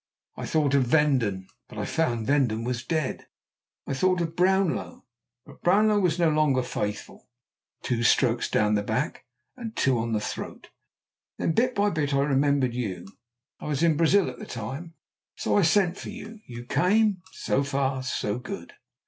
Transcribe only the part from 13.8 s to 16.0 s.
in Brazil at the time. So I sent